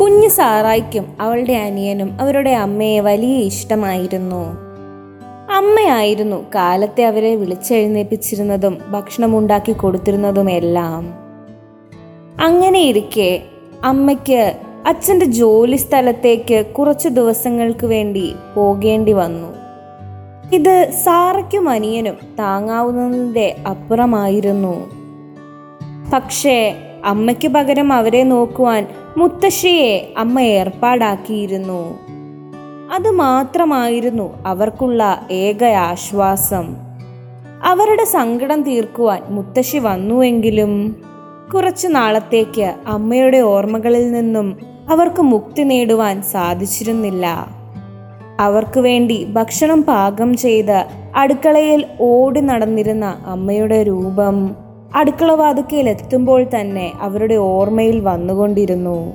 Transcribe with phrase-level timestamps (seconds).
[0.00, 4.52] കുഞ്ഞു സാറായിക്കും അവളുടെ അനിയനും അവരുടെ അമ്മയെ വലിയ ഇഷ്ടമായിരുന്നു.
[5.52, 11.14] അമ്മയായിരുന്നു കാലത്തെ അവരെ വിളിച്ചെഴുന്നേപ്പിച്ചിരുന്നതും ഭക്ഷണമുണ്ടാക്കി കൊടുത്തിരുന്നതുമെല്ലാം
[12.40, 13.42] അങ്ങനെ ഇരിക്കെ
[13.84, 14.52] അമ്മയ്ക്ക്
[14.86, 19.54] അച്ഛന്റെ ജോലി സ്ഥലത്തേക്ക് കുറച്ച് ദിവസങ്ങൾക്ക് വേണ്ടി പോകേണ്ടി വന്നു.
[20.52, 24.90] ഇത് സാറയ്ക്കും അനിയനും താങ്ങാവുന്നതിന്റെ അപ്പുറമായിരുന്നു.
[26.12, 26.74] പക്ഷേ
[27.04, 31.98] അമ്മയ്ക്ക് പകരം അവരെ നോക്കുവാൻ മുത്തശ്ശിയെ അമ്മ ഏർപ്പാടാക്കിയിരുന്നു.
[32.94, 36.76] അത് മാത്രമായിരുന്നു അവർക്കുള്ള ഏക ആശ്വാസം.
[37.64, 40.96] അവരുടെ സങ്കടം തീർക്കുവാൻ മുത്തശ്ശി വന്നുവെങ്കിലും
[41.54, 44.58] കുറച്ചു നാളത്തേക്ക് അമ്മയുടെ ഓർമ്മകളിൽ നിന്നും
[44.90, 47.46] അവർക്ക് മുക്തി നേടുവാൻ സാധിച്ചിരുന്നില്ല.
[48.40, 50.84] അവർക്ക് വേണ്ടി ഭക്ഷണം പാകം ചെയ്ത്
[51.16, 54.56] അടുക്കളയിൽ ഓടി നടന്നിരുന്ന അമ്മയുടെ രൂപം
[54.94, 59.12] അടുക്കളവാതുക്കയിൽ എത്തുമ്പോൾ തന്നെ അവരുടെ ഓർമ്മയിൽ വന്നുകൊണ്ടിരുന്നു.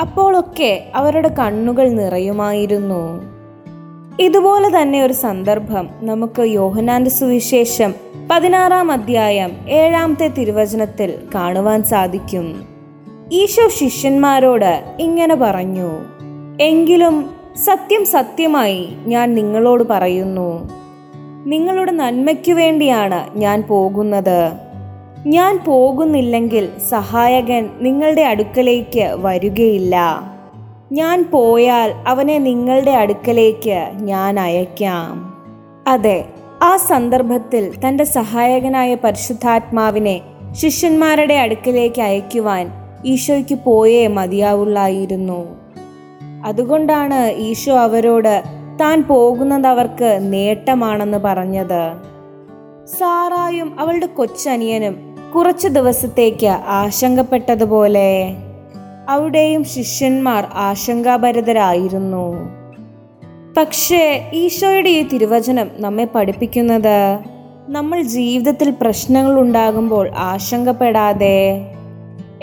[0.00, 3.22] അപ്പോഴൊക്കെ അവരുടെ കണ്ണുകൾ നിറയുമായിരുന്നു.
[4.20, 7.94] ഇതുപോലെ തന്നെ ഒരു സന്ദർഭം നമുക്ക് യോഹനാന്റെ സുവിശേഷം
[8.30, 12.68] പതിനാറാം അധ്യായം ഏഴാമത്തെ തിരുവചനത്തിൽ കാണുവാൻ സാധിക്കും.
[13.32, 15.90] ഈശോ ശിഷ്യന്മാരോട് ഇങ്ങനെ പറഞ്ഞു
[16.60, 17.30] എങ്കിലും
[17.64, 20.68] സത്യം സത്യമായി ഞാൻ നിങ്ങളോട് പറയുന്നു.
[21.46, 24.65] നിങ്ങളുടെ നന്മയ്ക്കു വേണ്ടിയാണ് ഞാൻ പോകുന്നത്.
[25.26, 30.20] ഞാൻ പോകുന്നില്ലെങ്കിൽ സഹായകൻ നിങ്ങളുടെ അടുക്കലേക്ക് വരികയില്ല.
[30.92, 35.34] ഞാൻ പോയാൽ അവനെ നിങ്ങളുടെ അടുക്കലേക്ക് ഞാൻ അയക്കാം.
[35.88, 36.24] അതെ
[36.62, 40.20] ആ സന്ദർഭത്തിൽ തന്റെ സഹായകനായ പരിശുദ്ധാത്മാവിനെ
[40.52, 42.72] ശിഷ്യന്മാരുടെ അടുക്കലേക്ക് അയക്കുവാൻ
[43.04, 45.46] ഈശോയ്ക്ക് പോയേ മതിയാവുള്ളായിരുന്നു.
[46.44, 48.42] അതുകൊണ്ടാണ് ഈശോ അവരോട്
[48.80, 51.92] താൻ പോകുന്നത് അവർക്ക് നേട്ടമാണെന്ന് പറഞ്ഞത്.
[52.98, 58.36] സാറായും അവളുടെ കൊച്ചനിയനും കുറച്ചു ദിവസത്തേക്ക് ആശങ്കപ്പെട്ടതുപോലെ
[59.08, 62.26] അവിടെയും ശിഷ്യന്മാർ ആശങ്കാഭരിതരായിരുന്നു.
[63.56, 67.18] പക്ഷേ ഈശോയുടെ ഈ തിരുവചനം നമ്മെ പഠിപ്പിക്കുന്നത്
[67.68, 71.66] നമ്മൾ ജീവിതത്തിൽ പ്രശ്നങ്ങൾ ഉണ്ടാകുമ്പോൾ ആശങ്കപ്പെടാതെ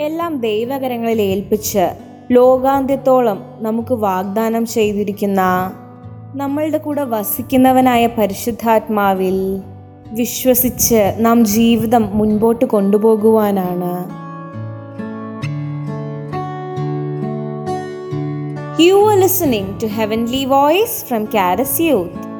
[0.00, 1.84] എല്ലാം ദൈവകരങ്ങളിൽ ഏൽപ്പിച്ച്
[2.30, 5.42] ലോകാന്ത്യത്തോളം നമുക്ക് വാഗ്ദാനം ചെയ്തിരിക്കുന്ന
[6.34, 9.60] നമ്മളുടെ കൂടെ വസിക്കുന്നവനായ പരിശുദ്ധാത്മാവിൽ
[10.16, 13.94] വിശ്വസിച്ച് നാം ജീവിതം മുൻപോട്ട് കൊണ്ടുപോകുവാനാണ്.
[18.82, 22.33] You are listening to heavenly voice from കാരസ് youth